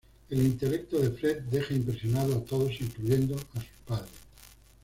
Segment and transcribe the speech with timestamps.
[0.31, 4.11] El intelecto de Fred deja impresionados a todos incluyendo a sus padres.